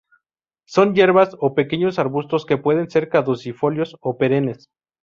Son 0.65 0.95
hierbas 0.95 1.35
o 1.39 1.53
pequeños 1.53 1.99
arbustos 1.99 2.47
que 2.47 2.57
pueden 2.57 2.89
ser 2.89 3.07
caducifolios 3.07 3.95
o 4.01 4.17
perennes. 4.17 4.67